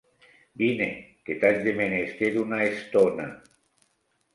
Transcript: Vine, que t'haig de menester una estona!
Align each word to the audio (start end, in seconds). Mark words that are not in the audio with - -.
Vine, 0.61 0.87
que 1.29 1.37
t'haig 1.45 1.61
de 1.69 1.75
menester 1.83 2.33
una 2.49 2.63
estona! 2.75 3.33